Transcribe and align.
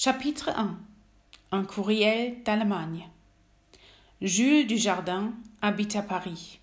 Chapitre 0.00 0.50
1 0.50 0.78
Un 1.50 1.64
courriel 1.64 2.40
d'Allemagne 2.44 3.08
Jules 4.22 4.64
Dujardin 4.64 5.32
habite 5.60 5.96
à 5.96 6.02
Paris. 6.02 6.60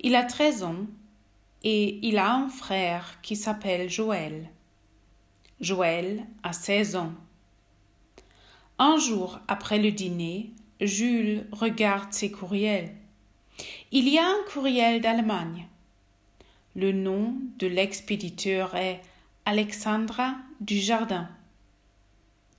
Il 0.00 0.14
a 0.14 0.24
13 0.24 0.64
ans 0.64 0.84
et 1.64 2.06
il 2.06 2.18
a 2.18 2.34
un 2.34 2.50
frère 2.50 3.18
qui 3.22 3.34
s'appelle 3.34 3.88
Joël. 3.88 4.50
Joël 5.62 6.26
a 6.42 6.52
16 6.52 6.96
ans. 6.96 7.14
Un 8.78 8.98
jour 8.98 9.40
après 9.48 9.78
le 9.78 9.90
dîner, 9.90 10.50
Jules 10.82 11.46
regarde 11.52 12.12
ses 12.12 12.30
courriels. 12.30 12.94
Il 13.90 14.06
y 14.06 14.18
a 14.18 14.26
un 14.26 14.52
courriel 14.52 15.00
d'Allemagne. 15.00 15.66
Le 16.76 16.92
nom 16.92 17.36
de 17.58 17.66
l'expéditeur 17.66 18.74
est 18.74 19.00
Alexandra 19.46 20.34
Dujardin. 20.60 21.30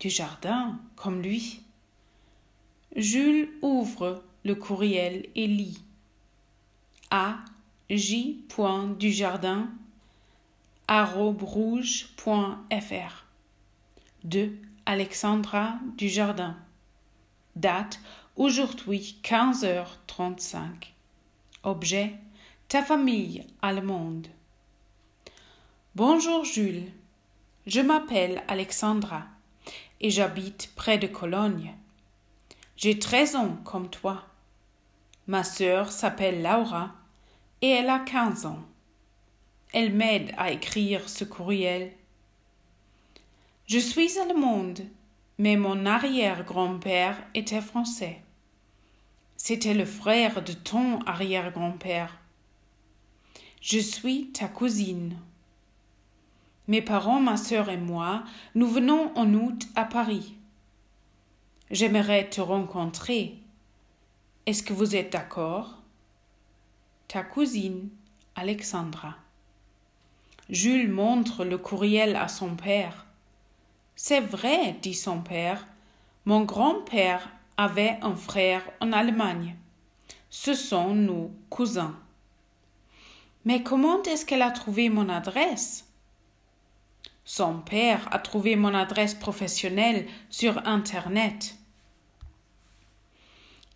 Dujardin, 0.02 0.80
comme 0.96 1.22
lui. 1.22 1.62
Jules 2.96 3.50
ouvre 3.62 4.24
le 4.44 4.56
courriel 4.56 5.28
et 5.36 5.46
lit. 5.46 5.84
A. 7.12 7.36
J. 7.88 8.44
Dujardin 8.98 9.70
rouge.fr 10.90 11.86
de 14.24 14.52
Alexandra 14.88 15.76
Dujardin. 15.98 16.58
Date 17.56 18.00
aujourd'hui 18.36 19.20
15h35. 19.24 20.94
Objet 21.62 22.16
ta 22.70 22.82
famille 22.82 23.46
allemande. 23.62 24.30
Bonjour 25.94 26.44
Jules. 26.44 26.92
Je 27.68 27.82
m'appelle 27.82 28.42
Alexandra 28.48 29.28
et 30.02 30.10
j'habite 30.10 30.72
près 30.76 30.98
de 30.98 31.08
Cologne. 31.08 31.74
J'ai 32.76 33.00
treize 33.00 33.36
ans 33.36 33.58
comme 33.64 33.90
toi. 33.90 34.26
Ma 35.28 35.44
sœur 35.44 35.92
s'appelle 35.92 36.42
Laura 36.42 36.92
et 37.62 37.70
elle 37.70 37.90
a 37.90 38.00
quinze 38.00 38.46
ans. 38.46 38.64
Elle 39.72 39.94
m'aide 39.94 40.34
à 40.38 40.52
écrire 40.52 41.08
ce 41.08 41.24
courriel. 41.24 41.94
Je 43.68 43.78
suis 43.78 44.20
allemande, 44.20 44.82
mais 45.38 45.56
mon 45.56 45.86
arrière-grand-père 45.86 47.24
était 47.36 47.62
français. 47.62 48.22
C'était 49.38 49.76
le 49.76 49.86
frère 49.86 50.44
de 50.44 50.54
ton 50.54 51.00
arrière-grand-père. 51.06 52.18
Je 53.62 53.80
suis 53.80 54.32
ta 54.32 54.48
cousine. 54.48 55.18
Mes 56.72 56.82
parents, 56.82 57.20
ma 57.20 57.36
sœur 57.36 57.68
et 57.68 57.76
moi, 57.76 58.24
nous 58.56 58.66
venons 58.66 59.12
en 59.18 59.34
août 59.34 59.68
à 59.76 59.84
Paris. 59.84 60.38
J'aimerais 61.70 62.30
te 62.30 62.40
rencontrer. 62.40 63.36
Est-ce 64.46 64.64
que 64.64 64.72
vous 64.72 64.96
êtes 64.96 65.12
d'accord? 65.12 65.82
Ta 67.10 67.24
cousine, 67.24 67.90
Alexandra. 68.38 69.18
Jules 70.50 70.90
montre 70.90 71.44
le 71.44 71.58
courriel 71.58 72.16
à 72.16 72.30
son 72.30 72.56
père. 72.56 73.06
C'est 73.98 74.22
vrai, 74.22 74.78
dit 74.82 74.94
son 74.94 75.20
père. 75.20 75.68
Mon 76.24 76.46
grand-père 76.46 77.28
avait 77.58 78.00
un 78.02 78.16
frère 78.16 78.64
en 78.80 78.94
Allemagne. 78.94 79.58
Ce 80.30 80.54
sont 80.54 80.96
nos 80.96 81.34
cousins. 81.50 82.00
Mais 83.44 83.62
comment 83.62 84.02
est-ce 84.04 84.26
qu'elle 84.26 84.42
a 84.42 84.52
trouvé 84.52 84.88
mon 84.88 85.10
adresse? 85.10 85.91
Son 87.34 87.62
père 87.62 88.10
a 88.12 88.20
trouvé 88.20 88.58
mon 88.58 88.74
adresse 88.74 89.14
professionnelle 89.16 90.06
sur 90.30 90.68
Internet. 90.68 91.56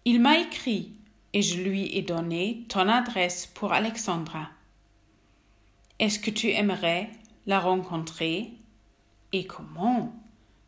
Il 0.03 0.19
m'a 0.19 0.39
écrit 0.39 0.91
et 1.31 1.41
je 1.41 1.61
lui 1.61 1.95
ai 1.95 2.01
donné 2.01 2.65
ton 2.67 2.89
adresse 2.89 3.45
pour 3.45 3.71
Alexandra. 3.71 4.49
Est-ce 5.99 6.19
que 6.19 6.31
tu 6.31 6.49
aimerais 6.49 7.09
la 7.45 7.61
rencontrer? 7.61 8.51
Et 9.31 9.47
comment? 9.47 10.13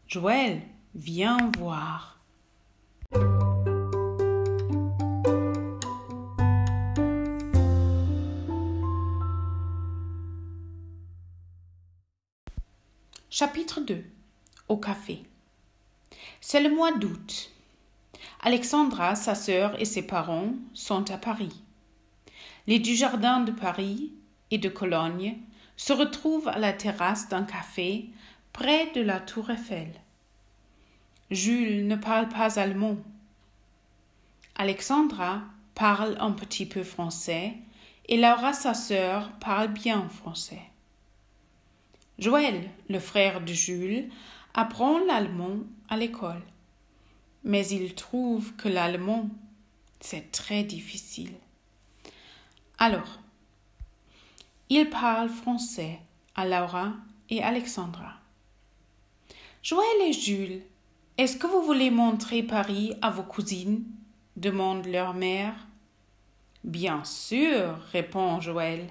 Joël, 0.07 0.62
viens 0.95 1.51
voir. 1.57 2.16
Chapitre 13.29 13.81
2 13.81 14.05
Au 14.69 14.77
café. 14.77 15.21
C'est 16.39 16.61
le 16.61 16.73
mois 16.73 16.93
d'août. 16.93 17.51
Alexandra, 18.41 19.15
sa 19.15 19.35
sœur 19.35 19.77
et 19.81 19.83
ses 19.83 20.07
parents 20.07 20.53
sont 20.73 21.11
à 21.11 21.17
Paris. 21.17 21.61
Les 22.67 22.79
Dujardin 22.79 23.41
de 23.41 23.51
Paris 23.51 24.13
et 24.49 24.57
de 24.57 24.69
Cologne 24.69 25.39
se 25.75 25.91
retrouvent 25.91 26.47
à 26.47 26.57
la 26.57 26.71
terrasse 26.71 27.27
d'un 27.27 27.43
café 27.43 28.05
près 28.53 28.91
de 28.93 29.01
la 29.01 29.19
tour 29.19 29.49
Eiffel. 29.49 29.91
Jules 31.29 31.85
ne 31.85 31.97
parle 31.97 32.29
pas 32.29 32.57
allemand. 32.57 32.95
Alexandra 34.55 35.41
parle 35.75 36.15
un 36.21 36.31
petit 36.31 36.65
peu 36.65 36.85
français 36.85 37.55
et 38.07 38.15
Laura, 38.15 38.53
sa 38.53 38.73
sœur, 38.73 39.33
parle 39.41 39.67
bien 39.67 40.07
français. 40.07 40.61
Joël, 42.19 42.69
le 42.89 43.00
frère 43.00 43.41
de 43.41 43.53
Jules, 43.53 44.09
apprend 44.53 45.00
l'allemand 45.00 45.57
à 45.89 45.97
l'école, 45.97 46.41
mais 47.44 47.67
il 47.67 47.94
trouve 47.94 48.55
que 48.55 48.67
l'allemand, 48.67 49.29
c'est 50.00 50.31
très 50.31 50.63
difficile. 50.63 51.33
Alors, 52.79 53.19
il 54.69 54.89
parle 54.89 55.29
français 55.29 56.00
à 56.35 56.45
Laura 56.45 56.94
et 57.29 57.44
Alexandra. 57.44 58.13
Joël 59.63 60.01
et 60.01 60.13
Jules, 60.13 60.61
est-ce 61.17 61.38
que 61.38 61.47
vous 61.47 61.61
voulez 61.61 61.89
montrer 61.89 62.44
Paris 62.44 62.94
à 63.01 63.09
vos 63.09 63.23
cousines? 63.23 63.83
demande 64.35 64.85
leur 64.85 65.13
mère. 65.13 65.53
Bien 66.63 67.03
sûr, 67.03 67.75
répond 67.91 68.39
Joël. 68.39 68.88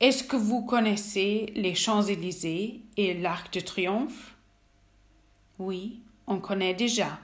Est-ce 0.00 0.22
que 0.22 0.36
vous 0.36 0.64
connaissez 0.64 1.52
les 1.56 1.74
Champs-Élysées 1.74 2.82
et 2.96 3.14
l'Arc 3.14 3.52
de 3.52 3.58
Triomphe? 3.58 4.36
Oui, 5.58 6.00
on 6.28 6.38
connaît 6.38 6.74
déjà. 6.74 7.18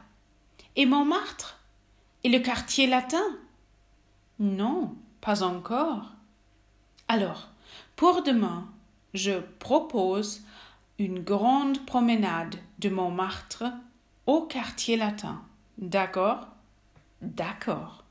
Et 0.75 0.85
Montmartre? 0.85 1.61
Et 2.25 2.29
le 2.29 2.41
quartier 2.41 2.89
latin? 2.89 3.23
Non, 4.41 4.97
pas 5.21 5.45
encore. 5.45 6.11
Alors, 7.07 7.49
pour 7.95 8.25
demain, 8.25 8.69
je 9.13 9.39
propose 9.61 10.43
une 10.99 11.21
grande 11.23 11.87
promenade 11.87 12.57
de 12.81 12.89
Montmartre 12.89 13.65
au 14.27 14.43
quartier 14.43 14.97
latin. 14.97 15.43
D'accord? 15.79 16.49
D'accord. 17.23 18.04